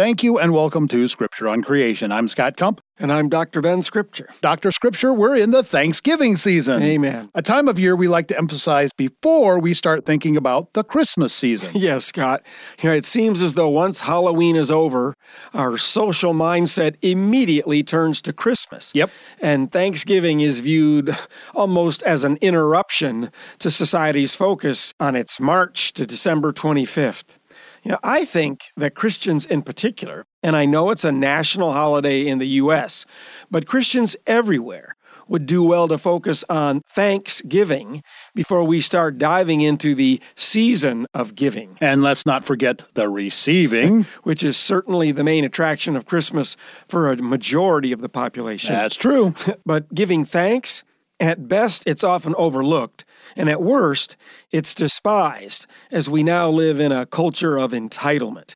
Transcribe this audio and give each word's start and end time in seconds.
Thank 0.00 0.22
you 0.22 0.38
and 0.38 0.54
welcome 0.54 0.88
to 0.88 1.08
Scripture 1.08 1.46
on 1.46 1.60
Creation. 1.60 2.10
I'm 2.10 2.26
Scott 2.26 2.56
Kump. 2.56 2.80
And 2.98 3.12
I'm 3.12 3.28
Dr. 3.28 3.60
Ben 3.60 3.82
Scripture. 3.82 4.28
Dr. 4.40 4.72
Scripture, 4.72 5.12
we're 5.12 5.36
in 5.36 5.50
the 5.50 5.62
Thanksgiving 5.62 6.36
season. 6.36 6.82
Amen. 6.82 7.30
A 7.34 7.42
time 7.42 7.68
of 7.68 7.78
year 7.78 7.94
we 7.94 8.08
like 8.08 8.26
to 8.28 8.38
emphasize 8.38 8.90
before 8.96 9.58
we 9.58 9.74
start 9.74 10.06
thinking 10.06 10.38
about 10.38 10.72
the 10.72 10.84
Christmas 10.84 11.34
season. 11.34 11.72
yes, 11.74 12.06
Scott. 12.06 12.42
You 12.82 12.88
know, 12.88 12.94
it 12.94 13.04
seems 13.04 13.42
as 13.42 13.54
though 13.54 13.68
once 13.68 14.00
Halloween 14.00 14.56
is 14.56 14.70
over, 14.70 15.14
our 15.52 15.76
social 15.76 16.32
mindset 16.32 16.96
immediately 17.02 17.82
turns 17.82 18.22
to 18.22 18.32
Christmas. 18.32 18.92
Yep. 18.94 19.10
And 19.42 19.70
Thanksgiving 19.70 20.40
is 20.40 20.60
viewed 20.60 21.14
almost 21.54 22.02
as 22.04 22.24
an 22.24 22.38
interruption 22.40 23.30
to 23.58 23.70
society's 23.70 24.34
focus 24.34 24.94
on 24.98 25.14
its 25.14 25.38
march 25.38 25.92
to 25.92 26.06
December 26.06 26.54
25th. 26.54 27.36
You 27.82 27.92
know, 27.92 27.98
I 28.02 28.24
think 28.24 28.64
that 28.76 28.94
Christians 28.94 29.46
in 29.46 29.62
particular, 29.62 30.24
and 30.42 30.56
I 30.56 30.66
know 30.66 30.90
it's 30.90 31.04
a 31.04 31.12
national 31.12 31.72
holiday 31.72 32.26
in 32.26 32.38
the 32.38 32.48
U.S., 32.48 33.06
but 33.50 33.66
Christians 33.66 34.16
everywhere 34.26 34.96
would 35.30 35.46
do 35.46 35.62
well 35.62 35.86
to 35.88 35.96
focus 35.96 36.44
on 36.50 36.82
thanksgiving 36.90 38.02
before 38.34 38.64
we 38.64 38.80
start 38.80 39.16
diving 39.16 39.60
into 39.60 39.94
the 39.94 40.20
season 40.34 41.06
of 41.14 41.36
giving. 41.36 41.78
And 41.80 42.02
let's 42.02 42.26
not 42.26 42.44
forget 42.44 42.82
the 42.94 43.08
receiving, 43.08 44.02
which 44.24 44.42
is 44.42 44.56
certainly 44.56 45.12
the 45.12 45.24
main 45.24 45.44
attraction 45.44 45.94
of 45.94 46.04
Christmas 46.04 46.56
for 46.88 47.10
a 47.10 47.16
majority 47.16 47.92
of 47.92 48.00
the 48.00 48.08
population. 48.08 48.74
That's 48.74 48.96
true. 48.96 49.34
but 49.64 49.94
giving 49.94 50.24
thanks, 50.24 50.82
at 51.20 51.48
best, 51.48 51.84
it's 51.86 52.02
often 52.02 52.34
overlooked 52.36 53.04
and 53.36 53.48
at 53.48 53.62
worst, 53.62 54.16
it's 54.50 54.74
despised, 54.74 55.66
as 55.90 56.08
we 56.08 56.22
now 56.22 56.48
live 56.48 56.80
in 56.80 56.92
a 56.92 57.06
culture 57.06 57.58
of 57.58 57.72
entitlement. 57.72 58.54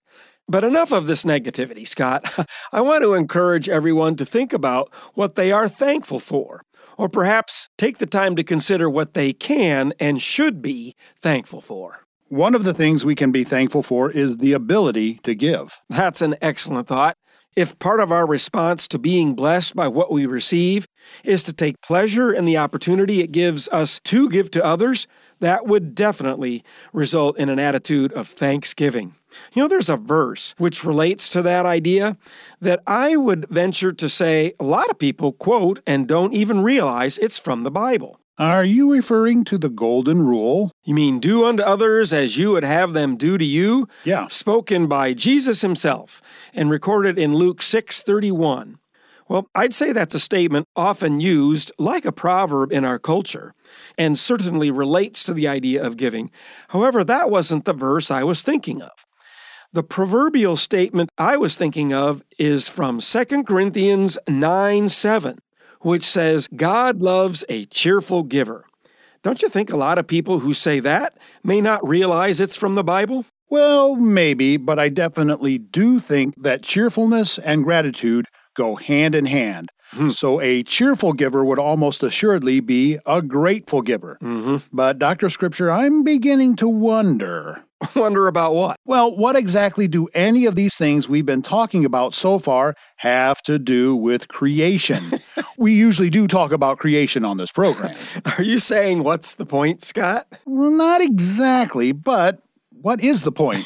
But 0.49 0.65
enough 0.65 0.93
of 0.93 1.07
this 1.07 1.25
negativity, 1.25 1.87
Scott. 1.87 2.25
I 2.73 2.81
want 2.81 3.03
to 3.03 3.15
encourage 3.15 3.69
everyone 3.69 4.17
to 4.17 4.27
think 4.27 4.53
about 4.53 4.93
what 5.15 5.37
they 5.37 5.53
are 5.53 5.69
thankful 5.69 6.21
for, 6.21 6.63
or 6.99 7.09
perhaps 7.09 7.69
take 7.79 7.99
the 7.99 8.07
time 8.07 8.37
to 8.37 8.45
consider 8.45 8.91
what 8.91 9.15
they 9.15 9.33
can 9.33 9.95
and 9.99 10.21
should 10.21 10.61
be 10.61 10.95
thankful 11.21 11.61
for. 11.61 12.05
One 12.29 12.55
of 12.55 12.65
the 12.65 12.75
things 12.75 13.05
we 13.05 13.15
can 13.15 13.33
be 13.33 13.45
thankful 13.45 13.83
for 13.83 14.11
is 14.11 14.39
the 14.39 14.53
ability 14.53 15.21
to 15.23 15.35
give. 15.35 15.81
That's 15.89 16.21
an 16.21 16.35
excellent 16.43 16.89
thought. 16.89 17.17
If 17.57 17.79
part 17.79 18.01
of 18.01 18.11
our 18.11 18.27
response 18.27 18.89
to 18.89 18.99
being 18.99 19.35
blessed 19.35 19.77
by 19.77 19.87
what 19.87 20.11
we 20.11 20.27
receive 20.27 20.89
is 21.23 21.45
to 21.45 21.53
take 21.53 21.81
pleasure 21.81 22.33
in 22.33 22.47
the 22.47 22.57
opportunity 22.57 23.21
it 23.21 23.31
gives 23.31 23.69
us 23.69 24.01
to 24.01 24.29
give 24.29 24.51
to 24.53 24.65
others, 24.65 25.07
that 25.39 25.65
would 25.65 25.95
definitely 25.95 26.65
result 26.93 27.39
in 27.39 27.49
an 27.49 27.61
attitude 27.61 28.13
of 28.13 28.27
thanksgiving. 28.27 29.15
You 29.53 29.63
know, 29.63 29.69
there's 29.69 29.89
a 29.89 29.97
verse 29.97 30.55
which 30.59 30.85
relates 30.85 31.29
to 31.29 31.43
that 31.43 31.65
idea 31.65 32.17
that 32.61 32.81
I 32.89 33.17
would 33.17 33.49
venture 33.49 33.93
to 33.93 34.09
say 34.09 34.55
a 34.59 34.65
lot 34.65 34.91
of 34.91 34.99
people 34.99 35.33
quote 35.33 35.81
and 35.87 36.09
don't 36.09 36.35
even 36.35 36.63
realize 36.63 37.19
it's 37.19 37.39
from 37.39 37.63
the 37.63 37.71
Bible. 37.71 38.19
Are 38.37 38.65
you 38.65 38.91
referring 38.91 39.45
to 39.45 39.59
the 39.59 39.69
golden 39.69 40.27
rule? 40.27 40.73
You 40.83 40.93
mean 40.93 41.21
do 41.21 41.45
unto 41.45 41.63
others 41.63 42.13
as 42.13 42.37
you 42.37 42.51
would 42.51 42.65
have 42.65 42.93
them 42.93 43.15
do 43.15 43.39
to 43.39 43.45
you? 43.45 43.87
Yeah. 44.03 44.27
Spoken 44.27 44.89
by 44.89 45.15
Jesus 45.15 45.61
himself 45.61 46.21
and 46.53 46.69
recorded 46.69 47.17
in 47.17 47.37
Luke 47.37 47.63
6:31. 47.63 48.79
Well, 49.29 49.47
I'd 49.55 49.73
say 49.73 49.93
that's 49.93 50.17
a 50.17 50.21
statement 50.21 50.67
often 50.75 51.21
used 51.21 51.71
like 51.79 52.05
a 52.05 52.11
proverb 52.11 52.73
in 52.73 52.85
our 52.85 52.99
culture 52.99 53.53
and 53.97 54.19
certainly 54.19 54.69
relates 54.73 55.23
to 55.25 55.33
the 55.33 55.47
idea 55.47 55.81
of 55.81 55.97
giving. 55.97 56.33
However, 56.71 57.05
that 57.05 57.31
wasn't 57.31 57.67
the 57.67 57.73
verse 57.73 58.11
I 58.11 58.25
was 58.25 58.43
thinking 58.43 58.83
of. 58.83 59.07
The 59.73 59.85
proverbial 59.85 60.57
statement 60.57 61.09
I 61.19 61.37
was 61.37 61.57
thinking 61.57 61.95
of 61.95 62.25
is 62.37 62.69
from 62.69 62.99
2 62.99 63.45
Corinthians 63.45 64.19
9 64.27 64.89
7 64.89 65.39
which 65.85 66.05
says, 66.05 66.49
God 66.57 67.01
loves 67.01 67.45
a 67.49 67.67
cheerful 67.67 68.23
giver. 68.23 68.65
Don't 69.23 69.43
you 69.43 69.49
think 69.49 69.71
a 69.71 69.77
lot 69.77 69.99
of 69.99 70.07
people 70.07 70.41
who 70.41 70.53
say 70.53 70.81
that 70.81 71.17
may 71.43 71.61
not 71.61 71.87
realize 71.87 72.41
it's 72.41 72.57
from 72.57 72.75
the 72.75 72.85
Bible? 72.85 73.25
Well, 73.51 73.97
maybe, 73.97 74.57
but 74.57 74.79
I 74.79 74.89
definitely 74.89 75.59
do 75.59 76.01
think 76.01 76.35
that 76.43 76.63
cheerfulness 76.63 77.39
and 77.39 77.65
gratitude 77.65 78.27
go 78.55 78.77
hand 78.77 79.15
in 79.15 79.27
hand. 79.27 79.71
Hmm. 79.95 80.11
So, 80.11 80.41
a 80.41 80.63
cheerful 80.63 81.13
giver 81.13 81.45
would 81.45 81.59
almost 81.59 82.03
assuredly 82.03 82.61
be 82.61 82.99
a 83.07 83.23
grateful 83.23 83.83
giver. 83.83 84.19
Mm-hmm. 84.23 84.57
But, 84.73 84.99
Dr. 84.99 85.31
Scripture, 85.31 85.71
I'm 85.71 86.03
beginning 86.03 86.57
to 86.57 86.69
wonder 86.69 87.65
Wonder 87.97 88.29
about 88.29 88.55
what? 88.55 88.77
Well, 88.85 89.15
what 89.15 89.37
exactly 89.37 89.89
do 89.89 90.09
any 90.15 90.47
of 90.47 90.55
these 90.55 90.77
things 90.77 91.09
we've 91.09 91.27
been 91.27 91.43
talking 91.43 91.85
about 91.85 92.15
so 92.15 92.39
far 92.39 92.75
have 92.97 93.43
to 93.43 93.59
do 93.59 93.95
with 93.95 94.29
creation? 94.29 94.99
we 95.57 95.73
usually 95.73 96.11
do 96.11 96.27
talk 96.27 96.53
about 96.53 96.79
creation 96.79 97.25
on 97.25 97.37
this 97.37 97.51
program. 97.51 97.95
Are 98.39 98.43
you 98.43 98.59
saying 98.59 99.03
what's 99.03 99.35
the 99.35 99.47
point, 99.47 99.83
Scott? 99.83 100.27
Well, 100.45 100.71
not 100.71 101.01
exactly, 101.01 101.93
but 101.93 102.41
what 102.71 103.03
is 103.03 103.23
the 103.23 103.33
point? 103.33 103.65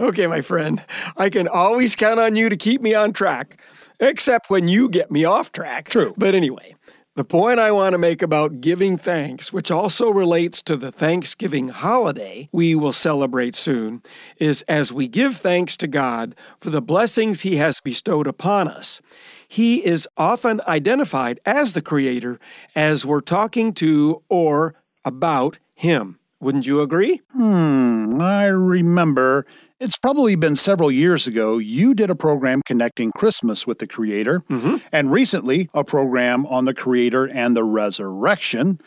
okay, 0.00 0.26
my 0.26 0.40
friend. 0.40 0.82
I 1.16 1.30
can 1.30 1.48
always 1.48 1.96
count 1.96 2.20
on 2.20 2.36
you 2.36 2.48
to 2.48 2.56
keep 2.56 2.82
me 2.82 2.94
on 2.94 3.12
track, 3.12 3.60
except 4.00 4.50
when 4.50 4.68
you 4.68 4.88
get 4.88 5.10
me 5.10 5.24
off 5.24 5.52
track. 5.52 5.88
True. 5.88 6.14
But 6.16 6.34
anyway, 6.34 6.74
the 7.18 7.24
point 7.24 7.58
I 7.58 7.72
want 7.72 7.94
to 7.94 7.98
make 7.98 8.22
about 8.22 8.60
giving 8.60 8.96
thanks, 8.96 9.52
which 9.52 9.72
also 9.72 10.08
relates 10.08 10.62
to 10.62 10.76
the 10.76 10.92
Thanksgiving 10.92 11.66
holiday 11.66 12.48
we 12.52 12.76
will 12.76 12.92
celebrate 12.92 13.56
soon, 13.56 14.02
is 14.36 14.62
as 14.68 14.92
we 14.92 15.08
give 15.08 15.36
thanks 15.36 15.76
to 15.78 15.88
God 15.88 16.36
for 16.58 16.70
the 16.70 16.80
blessings 16.80 17.40
He 17.40 17.56
has 17.56 17.80
bestowed 17.80 18.28
upon 18.28 18.68
us, 18.68 19.00
He 19.48 19.84
is 19.84 20.06
often 20.16 20.60
identified 20.68 21.40
as 21.44 21.72
the 21.72 21.82
Creator 21.82 22.38
as 22.76 23.04
we're 23.04 23.20
talking 23.20 23.72
to 23.74 24.22
or 24.28 24.76
about 25.04 25.58
Him. 25.74 26.20
Wouldn't 26.38 26.68
you 26.68 26.82
agree? 26.82 27.20
Hmm, 27.32 28.20
I 28.20 28.44
remember 28.44 29.44
it's 29.80 29.96
probably 29.96 30.34
been 30.34 30.56
several 30.56 30.90
years 30.90 31.26
ago 31.26 31.58
you 31.58 31.94
did 31.94 32.10
a 32.10 32.14
program 32.14 32.62
connecting 32.62 33.12
Christmas 33.12 33.66
with 33.66 33.78
the 33.78 33.86
Creator, 33.86 34.40
mm-hmm. 34.50 34.76
and 34.92 35.12
recently 35.12 35.70
a 35.74 35.84
program 35.84 36.46
on 36.46 36.64
the 36.64 36.74
Creator 36.74 37.26
and 37.26 37.56
the 37.56 37.64
resurrection. 37.64 38.80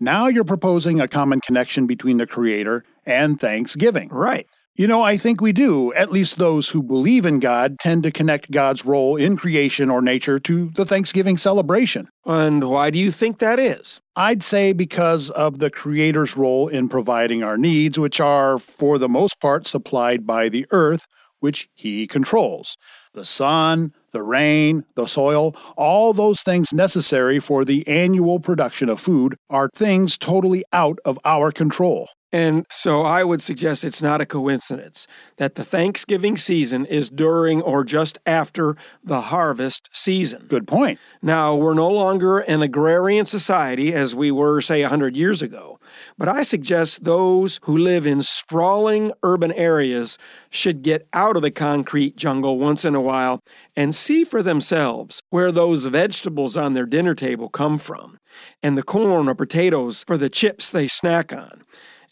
Now 0.00 0.26
you're 0.28 0.44
proposing 0.44 1.00
a 1.00 1.08
common 1.08 1.40
connection 1.40 1.86
between 1.86 2.18
the 2.18 2.26
Creator 2.26 2.84
and 3.04 3.40
Thanksgiving. 3.40 4.08
Right. 4.10 4.46
You 4.78 4.86
know, 4.86 5.02
I 5.02 5.16
think 5.16 5.40
we 5.40 5.52
do. 5.52 5.92
At 5.94 6.12
least 6.12 6.36
those 6.36 6.68
who 6.68 6.84
believe 6.84 7.26
in 7.26 7.40
God 7.40 7.80
tend 7.80 8.04
to 8.04 8.12
connect 8.12 8.52
God's 8.52 8.84
role 8.84 9.16
in 9.16 9.36
creation 9.36 9.90
or 9.90 10.00
nature 10.00 10.38
to 10.38 10.70
the 10.76 10.84
Thanksgiving 10.84 11.36
celebration. 11.36 12.08
And 12.24 12.70
why 12.70 12.90
do 12.90 12.98
you 13.00 13.10
think 13.10 13.40
that 13.40 13.58
is? 13.58 14.00
I'd 14.14 14.44
say 14.44 14.72
because 14.72 15.30
of 15.30 15.58
the 15.58 15.68
Creator's 15.68 16.36
role 16.36 16.68
in 16.68 16.88
providing 16.88 17.42
our 17.42 17.58
needs, 17.58 17.98
which 17.98 18.20
are, 18.20 18.56
for 18.56 18.98
the 18.98 19.08
most 19.08 19.40
part, 19.40 19.66
supplied 19.66 20.24
by 20.24 20.48
the 20.48 20.64
earth, 20.70 21.06
which 21.40 21.68
He 21.74 22.06
controls. 22.06 22.76
The 23.14 23.24
sun, 23.24 23.92
the 24.12 24.22
rain, 24.22 24.84
the 24.94 25.06
soil, 25.06 25.56
all 25.76 26.12
those 26.12 26.42
things 26.42 26.72
necessary 26.72 27.40
for 27.40 27.64
the 27.64 27.84
annual 27.88 28.38
production 28.38 28.88
of 28.88 29.00
food 29.00 29.34
are 29.50 29.70
things 29.74 30.16
totally 30.16 30.62
out 30.72 31.00
of 31.04 31.18
our 31.24 31.50
control. 31.50 32.08
And 32.30 32.66
so 32.68 33.02
I 33.02 33.24
would 33.24 33.40
suggest 33.40 33.84
it's 33.84 34.02
not 34.02 34.20
a 34.20 34.26
coincidence 34.26 35.06
that 35.38 35.54
the 35.54 35.64
Thanksgiving 35.64 36.36
season 36.36 36.84
is 36.84 37.08
during 37.08 37.62
or 37.62 37.84
just 37.84 38.18
after 38.26 38.76
the 39.02 39.22
harvest 39.22 39.88
season. 39.92 40.44
Good 40.46 40.66
point. 40.66 40.98
Now, 41.22 41.54
we're 41.54 41.72
no 41.72 41.90
longer 41.90 42.40
an 42.40 42.60
agrarian 42.60 43.24
society 43.24 43.94
as 43.94 44.14
we 44.14 44.30
were, 44.30 44.60
say, 44.60 44.82
100 44.82 45.16
years 45.16 45.40
ago, 45.40 45.78
but 46.18 46.28
I 46.28 46.42
suggest 46.42 47.04
those 47.04 47.60
who 47.62 47.78
live 47.78 48.06
in 48.06 48.22
sprawling 48.22 49.12
urban 49.22 49.52
areas 49.52 50.18
should 50.50 50.82
get 50.82 51.08
out 51.14 51.36
of 51.36 51.42
the 51.42 51.50
concrete 51.50 52.16
jungle 52.16 52.58
once 52.58 52.84
in 52.84 52.94
a 52.94 53.00
while 53.00 53.40
and 53.74 53.94
see 53.94 54.22
for 54.22 54.42
themselves 54.42 55.22
where 55.30 55.50
those 55.50 55.86
vegetables 55.86 56.58
on 56.58 56.74
their 56.74 56.86
dinner 56.86 57.14
table 57.14 57.48
come 57.48 57.78
from 57.78 58.18
and 58.62 58.76
the 58.76 58.82
corn 58.82 59.28
or 59.28 59.34
potatoes 59.34 60.04
for 60.06 60.18
the 60.18 60.28
chips 60.28 60.70
they 60.70 60.88
snack 60.88 61.32
on. 61.32 61.64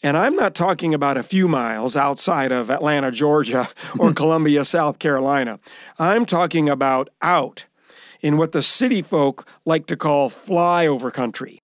And 0.03 0.15
I'm 0.15 0.35
not 0.35 0.53
talking 0.53 0.93
about 0.93 1.17
a 1.17 1.23
few 1.23 1.47
miles 1.47 1.95
outside 1.95 2.51
of 2.51 2.69
Atlanta, 2.69 3.11
Georgia, 3.11 3.67
or 3.99 4.13
Columbia, 4.13 4.63
South 4.63 4.99
Carolina. 4.99 5.59
I'm 5.97 6.25
talking 6.25 6.69
about 6.69 7.09
out 7.21 7.65
in 8.21 8.37
what 8.37 8.51
the 8.51 8.61
city 8.61 9.01
folk 9.01 9.47
like 9.65 9.85
to 9.87 9.97
call 9.97 10.29
flyover 10.29 11.11
country. 11.11 11.61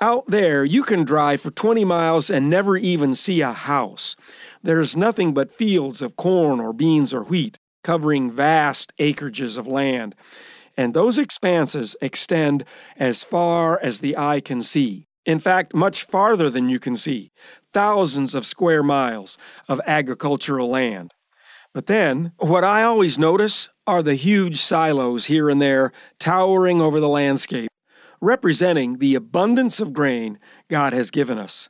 Out 0.00 0.26
there, 0.26 0.64
you 0.64 0.82
can 0.82 1.04
drive 1.04 1.40
for 1.40 1.50
20 1.50 1.84
miles 1.84 2.28
and 2.28 2.50
never 2.50 2.76
even 2.76 3.14
see 3.14 3.40
a 3.42 3.52
house. 3.52 4.16
There's 4.62 4.96
nothing 4.96 5.32
but 5.32 5.54
fields 5.54 6.02
of 6.02 6.16
corn 6.16 6.58
or 6.58 6.72
beans 6.72 7.14
or 7.14 7.22
wheat, 7.22 7.58
covering 7.84 8.30
vast 8.30 8.92
acreages 8.98 9.56
of 9.56 9.68
land. 9.68 10.16
And 10.76 10.94
those 10.94 11.16
expanses 11.16 11.94
extend 12.00 12.64
as 12.96 13.22
far 13.22 13.78
as 13.80 14.00
the 14.00 14.16
eye 14.16 14.40
can 14.40 14.64
see. 14.64 15.06
In 15.24 15.38
fact, 15.38 15.74
much 15.74 16.02
farther 16.02 16.50
than 16.50 16.68
you 16.68 16.80
can 16.80 16.96
see, 16.96 17.30
thousands 17.74 18.34
of 18.34 18.46
square 18.46 18.82
miles 18.82 19.36
of 19.68 19.80
agricultural 19.86 20.68
land. 20.68 21.12
But 21.74 21.86
then, 21.86 22.32
what 22.38 22.64
I 22.64 22.84
always 22.84 23.18
notice 23.18 23.68
are 23.86 24.02
the 24.02 24.14
huge 24.14 24.56
silos 24.56 25.26
here 25.26 25.50
and 25.50 25.60
there 25.60 25.92
towering 26.18 26.80
over 26.80 27.00
the 27.00 27.08
landscape, 27.08 27.70
representing 28.20 28.98
the 28.98 29.16
abundance 29.16 29.80
of 29.80 29.92
grain 29.92 30.38
God 30.70 30.92
has 30.92 31.10
given 31.10 31.36
us. 31.36 31.68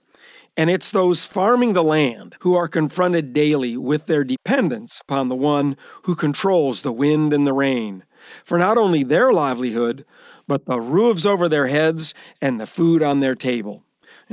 And 0.57 0.71
it's 0.71 0.91
those 0.91 1.25
farming 1.25 1.73
the 1.73 1.83
land 1.83 2.37
who 2.41 2.55
are 2.55 2.69
confronted 2.69 3.33
daily 3.33 3.77
with 3.77 4.07
their 4.07 4.23
dependence 4.23 5.01
upon 5.01 5.29
the 5.29 5.35
one 5.35 5.77
who 6.03 6.15
controls 6.15 6.83
the 6.83 6.93
wind 6.93 7.33
and 7.33 7.47
the 7.47 7.53
rain 7.53 8.05
for 8.45 8.59
not 8.59 8.79
only 8.79 9.03
their 9.03 9.33
livelihood, 9.33 10.05
but 10.47 10.67
the 10.67 10.81
roofs 10.81 11.27
over 11.27 11.49
their 11.49 11.67
heads 11.67 12.15
and 12.41 12.61
the 12.61 12.67
food 12.67 13.03
on 13.03 13.21
their 13.21 13.35
table. 13.35 13.83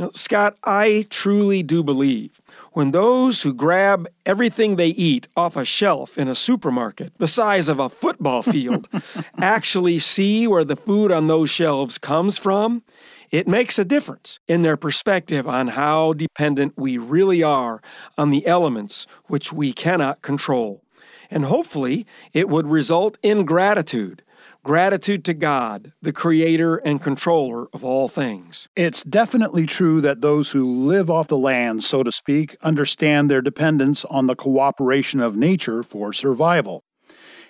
You 0.02 0.08
know, 0.08 0.12
Scott, 0.16 0.58
I 0.64 1.06
truly 1.12 1.62
do 1.62 1.84
believe 1.84 2.42
when 2.72 2.90
those 2.90 3.44
who 3.44 3.54
grab 3.54 4.08
everything 4.26 4.76
they 4.76 4.88
eat 4.88 5.28
off 5.38 5.56
a 5.56 5.64
shelf 5.64 6.18
in 6.18 6.28
a 6.28 6.34
supermarket 6.34 7.14
the 7.20 7.28
size 7.28 7.68
of 7.68 7.78
a 7.78 7.88
football 7.88 8.42
field 8.42 8.88
actually 9.38 10.00
see 10.00 10.48
where 10.48 10.64
the 10.64 10.76
food 10.76 11.12
on 11.12 11.28
those 11.28 11.52
shelves 11.52 12.00
comes 12.00 12.40
from, 12.40 12.82
it 13.30 13.48
makes 13.48 13.78
a 13.78 13.86
difference 13.86 14.40
in 14.48 14.64
their 14.64 14.76
perspective 14.76 15.48
on 15.48 15.68
how 15.68 16.14
dependent 16.14 16.74
we 16.76 16.98
really 16.98 17.44
are 17.44 17.80
on 18.18 18.32
the 18.32 18.48
elements 18.48 19.06
which 19.28 19.54
we 19.54 19.72
cannot 19.72 20.24
control. 20.24 20.82
And 21.30 21.46
hopefully, 21.46 22.08
it 22.34 22.50
would 22.50 22.66
result 22.66 23.20
in 23.22 23.46
gratitude 23.46 24.24
gratitude 24.64 25.26
to 25.26 25.34
God, 25.34 25.94
the 26.02 26.14
creator 26.14 26.78
and 26.78 27.02
controller 27.02 27.68
of 27.74 27.84
all 27.84 28.08
things. 28.08 28.68
It's 28.76 29.04
definitely 29.04 29.66
true 29.66 30.02
that 30.02 30.22
those 30.22 30.52
who 30.52 30.66
live 30.66 31.10
off 31.10 31.28
the 31.28 31.38
land, 31.38 31.84
so 31.84 32.04
to 32.04 32.12
speak, 32.12 32.56
understand 32.62 33.30
their 33.30 33.42
dependence 33.42 34.06
on 34.06 34.28
the 34.28 34.36
cooperation 34.36 35.20
of 35.20 35.36
nature 35.36 35.84
for 35.84 36.14
survival. 36.14 36.84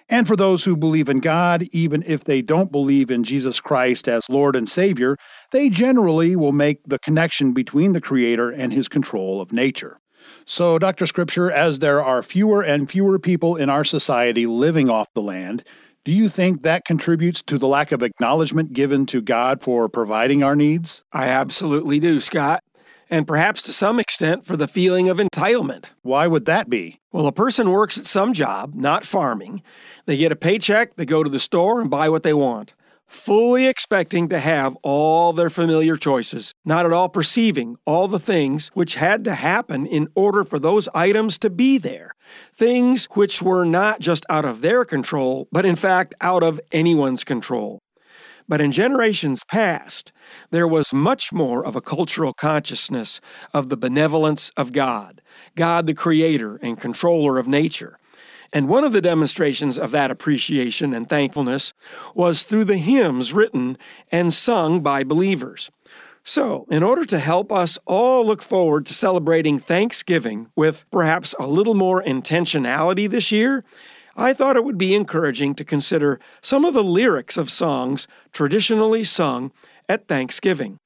And 0.07 0.27
for 0.27 0.35
those 0.35 0.65
who 0.65 0.75
believe 0.75 1.07
in 1.07 1.19
God, 1.19 1.67
even 1.71 2.03
if 2.05 2.23
they 2.23 2.41
don't 2.41 2.71
believe 2.71 3.09
in 3.09 3.23
Jesus 3.23 3.61
Christ 3.61 4.07
as 4.07 4.29
Lord 4.29 4.55
and 4.55 4.67
Savior, 4.67 5.15
they 5.51 5.69
generally 5.69 6.35
will 6.35 6.51
make 6.51 6.79
the 6.85 6.99
connection 6.99 7.53
between 7.53 7.93
the 7.93 8.01
Creator 8.01 8.51
and 8.51 8.73
His 8.73 8.89
control 8.89 9.39
of 9.39 9.53
nature. 9.53 9.99
So, 10.45 10.77
Dr. 10.77 11.07
Scripture, 11.07 11.51
as 11.51 11.79
there 11.79 12.03
are 12.03 12.21
fewer 12.21 12.61
and 12.61 12.89
fewer 12.89 13.19
people 13.19 13.55
in 13.55 13.69
our 13.69 13.83
society 13.83 14.45
living 14.45 14.89
off 14.89 15.07
the 15.13 15.21
land, 15.21 15.63
do 16.03 16.11
you 16.11 16.29
think 16.29 16.63
that 16.63 16.85
contributes 16.85 17.41
to 17.43 17.57
the 17.57 17.67
lack 17.67 17.91
of 17.91 18.01
acknowledgement 18.01 18.73
given 18.73 19.05
to 19.07 19.21
God 19.21 19.61
for 19.61 19.87
providing 19.87 20.43
our 20.43 20.55
needs? 20.55 21.03
I 21.13 21.27
absolutely 21.27 21.99
do, 21.99 22.19
Scott 22.19 22.63
and 23.11 23.27
perhaps 23.27 23.61
to 23.61 23.73
some 23.73 23.99
extent 23.99 24.45
for 24.45 24.55
the 24.55 24.69
feeling 24.69 25.09
of 25.09 25.17
entitlement. 25.17 25.87
Why 26.01 26.27
would 26.27 26.45
that 26.45 26.69
be? 26.69 27.01
Well, 27.11 27.27
a 27.27 27.33
person 27.33 27.69
works 27.69 27.97
at 27.97 28.05
some 28.05 28.31
job, 28.31 28.73
not 28.73 29.03
farming. 29.03 29.61
They 30.05 30.15
get 30.15 30.31
a 30.31 30.35
paycheck, 30.37 30.95
they 30.95 31.05
go 31.05 31.21
to 31.21 31.29
the 31.29 31.39
store 31.39 31.81
and 31.81 31.89
buy 31.89 32.07
what 32.07 32.23
they 32.23 32.33
want, 32.33 32.73
fully 33.11 33.67
expecting 33.67 34.29
to 34.29 34.39
have 34.39 34.77
all 34.83 35.33
their 35.33 35.49
familiar 35.49 35.97
choices, 35.97 36.53
not 36.63 36.85
at 36.85 36.93
all 36.93 37.09
perceiving 37.09 37.75
all 37.85 38.07
the 38.07 38.17
things 38.17 38.71
which 38.73 38.95
had 38.95 39.25
to 39.25 39.35
happen 39.35 39.85
in 39.85 40.07
order 40.15 40.45
for 40.45 40.57
those 40.57 40.87
items 40.95 41.37
to 41.37 41.49
be 41.49 41.77
there. 41.77 42.13
Things 42.53 43.09
which 43.11 43.41
were 43.41 43.65
not 43.65 43.99
just 43.99 44.25
out 44.29 44.45
of 44.45 44.61
their 44.61 44.85
control, 44.85 45.49
but 45.51 45.65
in 45.65 45.75
fact 45.75 46.15
out 46.21 46.41
of 46.41 46.61
anyone's 46.71 47.25
control. 47.25 47.79
But 48.47 48.61
in 48.61 48.71
generations 48.71 49.43
past, 49.43 50.13
there 50.49 50.67
was 50.67 50.93
much 50.93 51.33
more 51.33 51.65
of 51.65 51.75
a 51.75 51.81
cultural 51.81 52.33
consciousness 52.33 53.19
of 53.53 53.67
the 53.67 53.77
benevolence 53.77 54.51
of 54.55 54.71
God, 54.71 55.21
God 55.57 55.85
the 55.85 55.93
creator 55.93 56.57
and 56.61 56.79
controller 56.79 57.37
of 57.37 57.47
nature. 57.47 57.97
And 58.53 58.67
one 58.67 58.83
of 58.83 58.91
the 58.91 59.01
demonstrations 59.01 59.77
of 59.77 59.91
that 59.91 60.11
appreciation 60.11 60.93
and 60.93 61.07
thankfulness 61.07 61.73
was 62.13 62.43
through 62.43 62.65
the 62.65 62.77
hymns 62.77 63.33
written 63.33 63.77
and 64.11 64.33
sung 64.33 64.81
by 64.81 65.03
believers. 65.03 65.71
So, 66.23 66.67
in 66.69 66.83
order 66.83 67.05
to 67.05 67.17
help 67.17 67.51
us 67.51 67.79
all 67.85 68.25
look 68.25 68.43
forward 68.43 68.85
to 68.85 68.93
celebrating 68.93 69.57
Thanksgiving 69.57 70.51
with 70.55 70.85
perhaps 70.91 71.33
a 71.39 71.47
little 71.47 71.73
more 71.73 72.03
intentionality 72.03 73.09
this 73.09 73.31
year, 73.31 73.63
I 74.15 74.33
thought 74.33 74.55
it 74.55 74.63
would 74.63 74.77
be 74.77 74.93
encouraging 74.93 75.55
to 75.55 75.63
consider 75.63 76.19
some 76.41 76.63
of 76.65 76.73
the 76.73 76.83
lyrics 76.83 77.37
of 77.37 77.49
songs 77.49 78.07
traditionally 78.31 79.03
sung 79.03 79.51
at 79.89 80.07
Thanksgiving. 80.07 80.80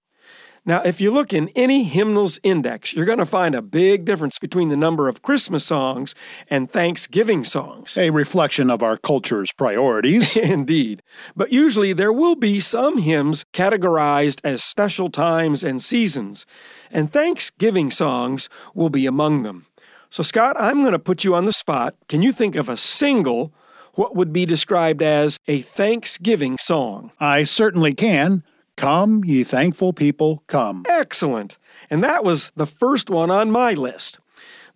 Now, 0.67 0.81
if 0.81 0.99
you 0.99 1.11
look 1.11 1.31
in 1.31 1.49
any 1.49 1.83
hymnals 1.83 2.39
index, 2.41 2.91
you're 2.91 3.05
going 3.05 3.19
to 3.19 3.25
find 3.25 3.53
a 3.53 3.61
big 3.61 4.03
difference 4.03 4.39
between 4.39 4.69
the 4.69 4.75
number 4.75 5.07
of 5.07 5.21
Christmas 5.21 5.63
songs 5.63 6.15
and 6.49 6.67
Thanksgiving 6.67 7.43
songs. 7.43 7.95
A 7.99 8.09
reflection 8.09 8.71
of 8.71 8.81
our 8.81 8.97
culture's 8.97 9.51
priorities. 9.51 10.35
Indeed. 10.55 11.03
But 11.35 11.53
usually 11.53 11.93
there 11.93 12.11
will 12.11 12.35
be 12.35 12.59
some 12.59 12.97
hymns 12.97 13.45
categorized 13.53 14.41
as 14.43 14.63
special 14.63 15.11
times 15.11 15.63
and 15.63 15.83
seasons, 15.83 16.47
and 16.89 17.13
Thanksgiving 17.13 17.91
songs 17.91 18.49
will 18.73 18.89
be 18.89 19.05
among 19.05 19.43
them. 19.43 19.67
So, 20.09 20.23
Scott, 20.23 20.55
I'm 20.59 20.81
going 20.81 20.93
to 20.93 20.99
put 20.99 21.23
you 21.23 21.35
on 21.35 21.45
the 21.45 21.53
spot. 21.53 21.93
Can 22.09 22.23
you 22.23 22.31
think 22.31 22.55
of 22.55 22.69
a 22.69 22.77
single, 22.77 23.53
what 23.93 24.15
would 24.15 24.33
be 24.33 24.47
described 24.47 25.03
as 25.03 25.37
a 25.47 25.61
Thanksgiving 25.61 26.57
song? 26.57 27.11
I 27.19 27.43
certainly 27.43 27.93
can. 27.93 28.43
Come, 28.77 29.23
ye 29.23 29.43
thankful 29.43 29.93
people, 29.93 30.43
come. 30.47 30.83
Excellent. 30.89 31.57
And 31.89 32.03
that 32.03 32.23
was 32.23 32.51
the 32.55 32.65
first 32.65 33.09
one 33.09 33.31
on 33.31 33.51
my 33.51 33.73
list. 33.73 34.19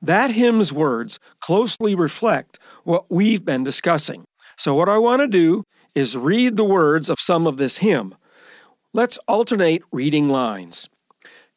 That 0.01 0.31
hymn's 0.31 0.71
words 0.71 1.19
closely 1.41 1.95
reflect 1.95 2.59
what 2.83 3.05
we've 3.09 3.43
been 3.43 3.63
discussing. 3.63 4.23
So, 4.57 4.73
what 4.75 4.89
I 4.89 4.97
want 4.97 5.21
to 5.21 5.27
do 5.27 5.63
is 5.93 6.15
read 6.15 6.55
the 6.55 6.63
words 6.63 7.09
of 7.09 7.19
some 7.19 7.45
of 7.45 7.57
this 7.57 7.77
hymn. 7.77 8.15
Let's 8.93 9.19
alternate 9.27 9.83
reading 9.91 10.29
lines. 10.29 10.87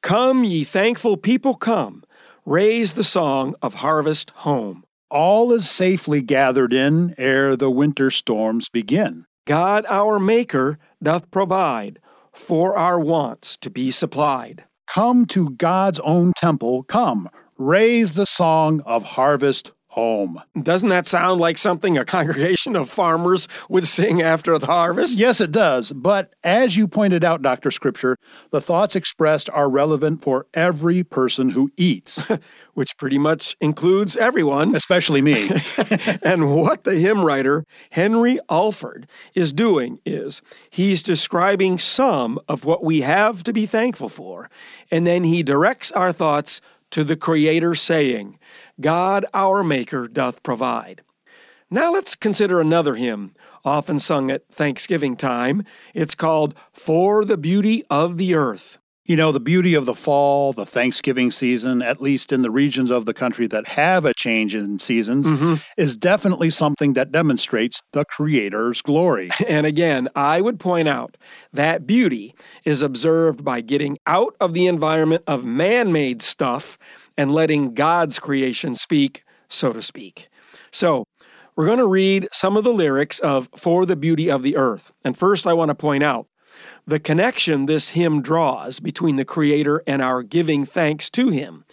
Come, 0.02 0.42
ye 0.42 0.64
thankful 0.64 1.16
people, 1.16 1.54
come 1.54 2.02
raise 2.44 2.94
the 2.94 3.04
song 3.04 3.54
of 3.62 3.74
harvest 3.74 4.30
home. 4.30 4.84
All 5.10 5.52
is 5.52 5.70
safely 5.70 6.20
gathered 6.20 6.72
in 6.72 7.14
ere 7.18 7.54
the 7.54 7.70
winter 7.70 8.10
storms 8.10 8.68
begin. 8.68 9.26
God 9.46 9.84
our 9.88 10.18
Maker 10.18 10.78
doth 11.02 11.30
provide 11.30 11.98
for 12.34 12.76
our 12.76 12.98
wants 12.98 13.56
to 13.58 13.70
be 13.70 13.90
supplied. 13.90 14.64
Come 14.86 15.26
to 15.26 15.50
God's 15.50 16.00
own 16.00 16.32
temple, 16.36 16.82
come, 16.84 17.28
raise 17.56 18.14
the 18.14 18.26
song 18.26 18.80
of 18.84 19.04
harvest 19.04 19.72
home. 19.92 20.40
Doesn't 20.58 20.88
that 20.88 21.06
sound 21.06 21.38
like 21.38 21.58
something 21.58 21.98
a 21.98 22.04
congregation 22.06 22.76
of 22.76 22.88
farmers 22.88 23.46
would 23.68 23.86
sing 23.86 24.22
after 24.22 24.56
the 24.56 24.64
harvest? 24.64 25.18
Yes, 25.18 25.38
it 25.38 25.52
does. 25.52 25.92
But 25.92 26.32
as 26.42 26.78
you 26.78 26.88
pointed 26.88 27.22
out, 27.22 27.42
Dr. 27.42 27.70
Scripture, 27.70 28.16
the 28.52 28.62
thoughts 28.62 28.96
expressed 28.96 29.50
are 29.50 29.68
relevant 29.68 30.22
for 30.22 30.46
every 30.54 31.04
person 31.04 31.50
who 31.50 31.70
eats, 31.76 32.30
which 32.74 32.96
pretty 32.96 33.18
much 33.18 33.54
includes 33.60 34.16
everyone, 34.16 34.74
especially 34.74 35.20
me. 35.20 35.50
and 36.22 36.56
what 36.56 36.84
the 36.84 36.94
hymn 36.94 37.22
writer, 37.22 37.66
Henry 37.90 38.38
Alford, 38.48 39.06
is 39.34 39.52
doing 39.52 39.98
is 40.06 40.40
he's 40.70 41.02
describing 41.02 41.78
some 41.78 42.40
of 42.48 42.64
what 42.64 42.82
we 42.82 43.02
have 43.02 43.44
to 43.44 43.52
be 43.52 43.66
thankful 43.66 44.08
for, 44.08 44.48
and 44.90 45.06
then 45.06 45.24
he 45.24 45.42
directs 45.42 45.92
our 45.92 46.14
thoughts 46.14 46.62
to 46.92 47.04
the 47.04 47.16
Creator, 47.16 47.74
saying, 47.74 48.38
God 48.80 49.26
our 49.34 49.62
Maker 49.62 50.08
doth 50.08 50.42
provide. 50.42 51.02
Now 51.70 51.92
let's 51.92 52.14
consider 52.14 52.60
another 52.60 52.94
hymn, 52.96 53.34
often 53.64 53.98
sung 53.98 54.30
at 54.30 54.48
Thanksgiving 54.48 55.16
time. 55.16 55.64
It's 55.94 56.14
called 56.14 56.54
For 56.72 57.24
the 57.24 57.38
Beauty 57.38 57.82
of 57.90 58.18
the 58.18 58.34
Earth. 58.34 58.78
You 59.04 59.16
know, 59.16 59.32
the 59.32 59.40
beauty 59.40 59.74
of 59.74 59.84
the 59.84 59.96
fall, 59.96 60.52
the 60.52 60.64
Thanksgiving 60.64 61.32
season, 61.32 61.82
at 61.82 62.00
least 62.00 62.30
in 62.30 62.42
the 62.42 62.52
regions 62.52 62.88
of 62.88 63.04
the 63.04 63.12
country 63.12 63.48
that 63.48 63.66
have 63.66 64.04
a 64.04 64.14
change 64.14 64.54
in 64.54 64.78
seasons, 64.78 65.26
mm-hmm. 65.26 65.54
is 65.76 65.96
definitely 65.96 66.50
something 66.50 66.92
that 66.92 67.10
demonstrates 67.10 67.80
the 67.92 68.04
Creator's 68.04 68.80
glory. 68.80 69.28
And 69.48 69.66
again, 69.66 70.08
I 70.14 70.40
would 70.40 70.60
point 70.60 70.88
out 70.88 71.16
that 71.52 71.86
beauty 71.86 72.34
is 72.64 72.80
observed 72.80 73.44
by 73.44 73.60
getting 73.60 73.98
out 74.06 74.34
of 74.40 74.54
the 74.54 74.66
environment 74.66 75.24
of 75.26 75.44
man 75.44 75.92
made 75.92 76.22
stuff 76.22 76.78
and 77.18 77.32
letting 77.32 77.74
God's 77.74 78.18
creation 78.18 78.76
speak, 78.76 79.24
so 79.48 79.72
to 79.72 79.82
speak. 79.82 80.28
So, 80.70 81.04
we're 81.54 81.66
going 81.66 81.78
to 81.78 81.86
read 81.86 82.28
some 82.32 82.56
of 82.56 82.64
the 82.64 82.72
lyrics 82.72 83.18
of 83.18 83.50
For 83.56 83.84
the 83.84 83.96
Beauty 83.96 84.30
of 84.30 84.42
the 84.42 84.56
Earth. 84.56 84.92
And 85.04 85.18
first, 85.18 85.46
I 85.46 85.52
want 85.52 85.68
to 85.68 85.74
point 85.74 86.02
out 86.02 86.26
the 86.86 86.98
connection 86.98 87.66
this 87.66 87.90
hymn 87.90 88.22
draws 88.22 88.80
between 88.80 89.16
the 89.16 89.24
Creator 89.24 89.82
and 89.86 90.02
our 90.02 90.22
giving 90.22 90.64
thanks 90.64 91.10
to 91.10 91.28
Him, 91.30 91.64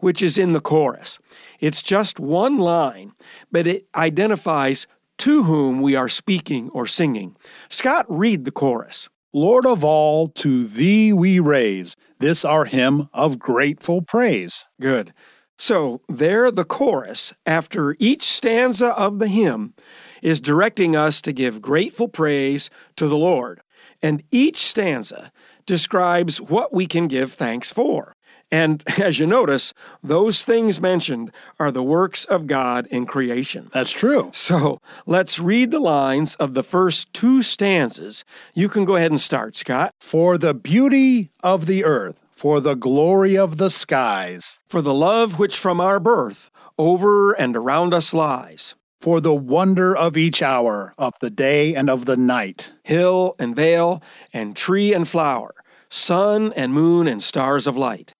which 0.00 0.22
is 0.22 0.38
in 0.38 0.52
the 0.52 0.60
chorus. 0.60 1.18
It's 1.60 1.82
just 1.82 2.18
one 2.20 2.58
line, 2.58 3.12
but 3.50 3.66
it 3.66 3.86
identifies 3.94 4.86
to 5.18 5.44
whom 5.44 5.80
we 5.80 5.94
are 5.94 6.08
speaking 6.08 6.68
or 6.70 6.86
singing. 6.86 7.36
Scott, 7.68 8.06
read 8.08 8.44
the 8.44 8.50
chorus. 8.50 9.08
Lord 9.32 9.66
of 9.66 9.82
all, 9.82 10.28
to 10.28 10.66
thee 10.66 11.12
we 11.12 11.40
raise 11.40 11.96
this 12.20 12.44
our 12.44 12.64
hymn 12.64 13.08
of 13.12 13.38
grateful 13.38 14.00
praise. 14.00 14.64
Good. 14.80 15.12
So, 15.58 16.00
there 16.08 16.50
the 16.50 16.64
chorus, 16.64 17.32
after 17.46 17.96
each 17.98 18.22
stanza 18.22 18.88
of 18.98 19.18
the 19.18 19.28
hymn, 19.28 19.74
is 20.22 20.40
directing 20.40 20.96
us 20.96 21.20
to 21.22 21.32
give 21.32 21.60
grateful 21.60 22.08
praise 22.08 22.70
to 22.96 23.06
the 23.06 23.16
Lord. 23.16 23.60
And 24.04 24.22
each 24.30 24.58
stanza 24.58 25.32
describes 25.64 26.38
what 26.38 26.74
we 26.74 26.86
can 26.86 27.08
give 27.08 27.32
thanks 27.32 27.72
for. 27.72 28.12
And 28.52 28.84
as 29.00 29.18
you 29.18 29.26
notice, 29.26 29.72
those 30.02 30.42
things 30.42 30.78
mentioned 30.78 31.32
are 31.58 31.70
the 31.70 31.82
works 31.82 32.26
of 32.26 32.46
God 32.46 32.86
in 32.90 33.06
creation. 33.06 33.70
That's 33.72 33.92
true. 33.92 34.28
So 34.34 34.78
let's 35.06 35.38
read 35.38 35.70
the 35.70 35.80
lines 35.80 36.34
of 36.34 36.52
the 36.52 36.62
first 36.62 37.14
two 37.14 37.40
stanzas. 37.42 38.26
You 38.52 38.68
can 38.68 38.84
go 38.84 38.96
ahead 38.96 39.10
and 39.10 39.20
start, 39.20 39.56
Scott. 39.56 39.94
For 40.00 40.36
the 40.36 40.52
beauty 40.52 41.30
of 41.42 41.64
the 41.64 41.82
earth, 41.82 42.20
for 42.30 42.60
the 42.60 42.74
glory 42.74 43.38
of 43.38 43.56
the 43.56 43.70
skies, 43.70 44.58
For 44.68 44.82
the 44.82 44.92
love 44.92 45.38
which 45.38 45.56
from 45.56 45.80
our 45.80 45.98
birth 45.98 46.50
over 46.76 47.32
and 47.32 47.56
around 47.56 47.94
us 47.94 48.12
lies, 48.12 48.74
for 49.04 49.20
the 49.20 49.34
wonder 49.34 49.94
of 49.94 50.16
each 50.16 50.42
hour, 50.42 50.94
of 50.96 51.12
the 51.20 51.28
day 51.28 51.74
and 51.74 51.90
of 51.90 52.06
the 52.06 52.16
night, 52.16 52.72
hill 52.84 53.34
and 53.38 53.54
vale 53.54 54.02
and 54.32 54.56
tree 54.56 54.94
and 54.94 55.06
flower, 55.06 55.52
sun 55.90 56.54
and 56.56 56.72
moon 56.72 57.06
and 57.06 57.22
stars 57.22 57.66
of 57.66 57.76
light. 57.76 58.14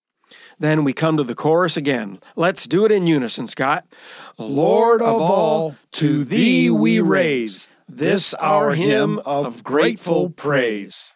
Then 0.59 0.85
we 0.85 0.93
come 0.93 1.17
to 1.17 1.25
the 1.25 1.35
chorus 1.35 1.79
again. 1.79 2.21
Let's 2.37 2.67
do 2.67 2.85
it 2.85 2.93
in 2.93 3.07
unison, 3.07 3.49
Scott. 3.49 3.87
Lord 4.37 5.01
of 5.01 5.23
all, 5.23 5.75
to 5.93 6.23
thee 6.23 6.69
we 6.69 7.01
raise 7.01 7.67
this 7.89 8.35
our 8.35 8.75
hymn 8.75 9.21
of 9.21 9.65
grateful 9.65 10.29
praise. 10.29 11.15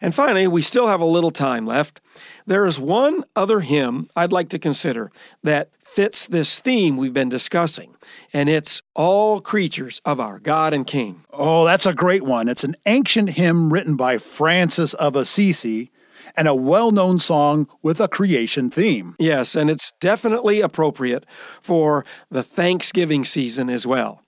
And 0.00 0.14
finally, 0.14 0.46
we 0.46 0.62
still 0.62 0.88
have 0.88 1.02
a 1.02 1.04
little 1.04 1.30
time 1.30 1.66
left. 1.66 2.00
There 2.46 2.66
is 2.66 2.78
one 2.78 3.24
other 3.34 3.60
hymn 3.60 4.10
I'd 4.14 4.32
like 4.32 4.50
to 4.50 4.58
consider 4.58 5.10
that 5.42 5.70
fits 5.80 6.26
this 6.26 6.58
theme 6.58 6.98
we've 6.98 7.14
been 7.14 7.30
discussing, 7.30 7.96
and 8.34 8.50
it's 8.50 8.82
All 8.94 9.40
Creatures 9.40 10.02
of 10.04 10.20
Our 10.20 10.38
God 10.38 10.74
and 10.74 10.86
King. 10.86 11.24
Oh, 11.32 11.64
that's 11.64 11.86
a 11.86 11.94
great 11.94 12.22
one. 12.22 12.48
It's 12.48 12.64
an 12.64 12.76
ancient 12.84 13.30
hymn 13.30 13.72
written 13.72 13.96
by 13.96 14.18
Francis 14.18 14.92
of 14.94 15.16
Assisi 15.16 15.90
and 16.36 16.46
a 16.46 16.54
well 16.54 16.90
known 16.90 17.18
song 17.18 17.66
with 17.82 17.98
a 17.98 18.08
creation 18.08 18.70
theme. 18.70 19.16
Yes, 19.18 19.54
and 19.54 19.70
it's 19.70 19.92
definitely 20.00 20.60
appropriate 20.60 21.24
for 21.62 22.04
the 22.30 22.42
Thanksgiving 22.42 23.24
season 23.24 23.70
as 23.70 23.86
well. 23.86 24.20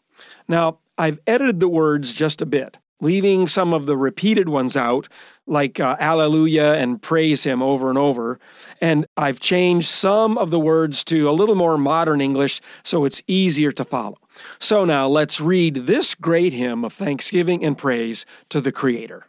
Now, 0.48 0.78
I've 0.96 1.18
edited 1.26 1.60
the 1.60 1.68
words 1.68 2.12
just 2.12 2.40
a 2.40 2.46
bit, 2.46 2.78
leaving 3.00 3.48
some 3.48 3.72
of 3.72 3.86
the 3.86 3.96
repeated 3.96 4.48
ones 4.48 4.76
out, 4.76 5.08
like 5.46 5.78
uh, 5.78 5.96
Alleluia 6.00 6.74
and 6.74 7.02
Praise 7.02 7.44
Him 7.44 7.62
over 7.62 7.88
and 7.88 7.98
over. 7.98 8.38
And 8.80 9.06
I've 9.16 9.40
changed 9.40 9.88
some 9.88 10.38
of 10.38 10.50
the 10.50 10.60
words 10.60 11.04
to 11.04 11.28
a 11.28 11.32
little 11.32 11.54
more 11.54 11.78
modern 11.78 12.20
English 12.20 12.60
so 12.82 13.04
it's 13.04 13.22
easier 13.26 13.72
to 13.72 13.84
follow. 13.84 14.18
So 14.58 14.84
now 14.84 15.08
let's 15.08 15.40
read 15.40 15.74
this 15.74 16.14
great 16.14 16.52
hymn 16.52 16.84
of 16.84 16.92
thanksgiving 16.92 17.64
and 17.64 17.76
praise 17.76 18.26
to 18.50 18.60
the 18.60 18.72
Creator. 18.72 19.28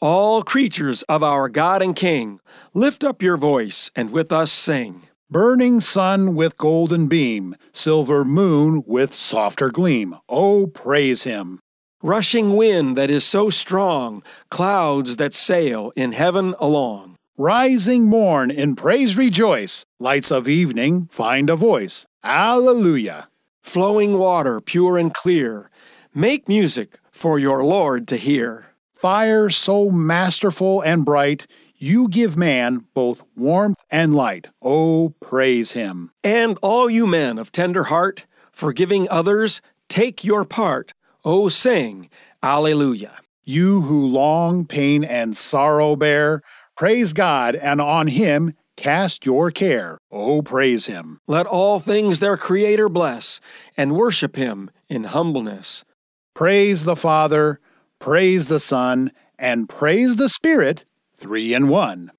All 0.00 0.42
creatures 0.42 1.02
of 1.02 1.22
our 1.22 1.48
God 1.48 1.80
and 1.80 1.94
King, 1.94 2.40
lift 2.74 3.04
up 3.04 3.22
your 3.22 3.36
voice 3.36 3.90
and 3.94 4.10
with 4.10 4.32
us 4.32 4.50
sing. 4.50 5.02
Burning 5.30 5.80
sun 5.80 6.34
with 6.34 6.58
golden 6.58 7.06
beam, 7.06 7.54
silver 7.72 8.24
moon 8.24 8.82
with 8.84 9.14
softer 9.14 9.70
gleam. 9.70 10.16
Oh, 10.28 10.66
praise 10.66 11.22
him. 11.22 11.60
Rushing 12.04 12.56
wind 12.56 12.96
that 12.96 13.12
is 13.12 13.22
so 13.22 13.48
strong, 13.48 14.24
clouds 14.50 15.18
that 15.18 15.32
sail 15.32 15.92
in 15.94 16.10
heaven 16.10 16.52
along. 16.58 17.14
Rising 17.38 18.06
morn 18.06 18.50
in 18.50 18.74
praise 18.74 19.16
rejoice, 19.16 19.84
lights 20.00 20.32
of 20.32 20.48
evening 20.48 21.06
find 21.12 21.48
a 21.48 21.54
voice. 21.54 22.04
Alleluia. 22.24 23.28
Flowing 23.62 24.18
water 24.18 24.60
pure 24.60 24.98
and 24.98 25.14
clear, 25.14 25.70
make 26.12 26.48
music 26.48 26.98
for 27.12 27.38
your 27.38 27.62
Lord 27.62 28.08
to 28.08 28.16
hear. 28.16 28.74
Fire 28.96 29.48
so 29.48 29.88
masterful 29.88 30.80
and 30.80 31.04
bright, 31.04 31.46
you 31.76 32.08
give 32.08 32.36
man 32.36 32.84
both 32.94 33.22
warmth 33.36 33.78
and 33.92 34.12
light. 34.12 34.48
Oh, 34.60 35.14
praise 35.20 35.72
him. 35.72 36.10
And 36.24 36.58
all 36.62 36.90
you 36.90 37.06
men 37.06 37.38
of 37.38 37.52
tender 37.52 37.84
heart, 37.84 38.26
forgiving 38.50 39.08
others, 39.08 39.60
take 39.88 40.24
your 40.24 40.44
part. 40.44 40.92
Oh, 41.24 41.48
sing, 41.48 42.10
Alleluia. 42.42 43.18
You 43.44 43.82
who 43.82 44.04
long 44.06 44.66
pain 44.66 45.04
and 45.04 45.36
sorrow 45.36 45.94
bear, 45.94 46.42
praise 46.76 47.12
God 47.12 47.54
and 47.54 47.80
on 47.80 48.08
him 48.08 48.54
cast 48.76 49.24
your 49.24 49.52
care. 49.52 49.98
Oh, 50.10 50.42
praise 50.42 50.86
him. 50.86 51.20
Let 51.28 51.46
all 51.46 51.78
things 51.78 52.18
their 52.18 52.36
Creator 52.36 52.88
bless, 52.88 53.40
and 53.76 53.94
worship 53.94 54.34
him 54.34 54.70
in 54.88 55.04
humbleness. 55.04 55.84
Praise 56.34 56.84
the 56.84 56.96
Father, 56.96 57.60
praise 58.00 58.48
the 58.48 58.60
Son, 58.60 59.12
and 59.38 59.68
praise 59.68 60.16
the 60.16 60.28
Spirit, 60.28 60.84
three 61.16 61.54
in 61.54 61.68
one. 61.68 62.10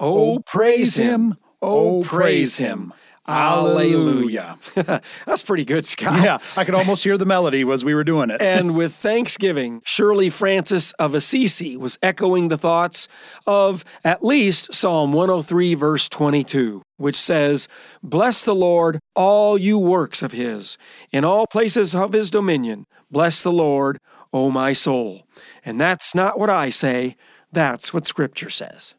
Oh, 0.00 0.40
praise 0.46 0.96
him. 0.96 1.36
Oh, 1.60 2.02
praise 2.02 2.56
him. 2.56 2.92
Oh, 2.92 2.96
oh, 2.96 3.05
Alleluia. 3.28 4.58
That's 4.74 5.42
pretty 5.42 5.64
good, 5.64 5.84
Scott. 5.84 6.22
Yeah, 6.22 6.38
I 6.56 6.64
could 6.64 6.74
almost 6.74 7.04
hear 7.04 7.18
the 7.18 7.26
melody 7.26 7.68
as 7.70 7.84
we 7.84 7.94
were 7.94 8.04
doing 8.04 8.30
it. 8.30 8.40
And 8.40 8.76
with 8.76 8.94
Thanksgiving, 8.94 9.82
surely 9.84 10.30
Francis 10.30 10.92
of 10.92 11.14
Assisi 11.14 11.76
was 11.76 11.98
echoing 12.02 12.48
the 12.48 12.58
thoughts 12.58 13.08
of 13.46 13.84
at 14.04 14.24
least 14.24 14.74
Psalm 14.74 15.12
103, 15.12 15.74
verse 15.74 16.08
22, 16.08 16.82
which 16.96 17.16
says, 17.16 17.68
Bless 18.02 18.42
the 18.42 18.54
Lord, 18.54 19.00
all 19.14 19.58
you 19.58 19.78
works 19.78 20.22
of 20.22 20.32
his, 20.32 20.78
in 21.10 21.24
all 21.24 21.46
places 21.46 21.94
of 21.94 22.12
his 22.12 22.30
dominion. 22.30 22.86
Bless 23.10 23.42
the 23.42 23.52
Lord, 23.52 23.98
O 24.32 24.50
my 24.50 24.72
soul. 24.72 25.26
And 25.64 25.80
that's 25.80 26.14
not 26.14 26.38
what 26.38 26.50
I 26.50 26.70
say, 26.70 27.16
that's 27.52 27.94
what 27.94 28.06
Scripture 28.06 28.50
says. 28.50 28.94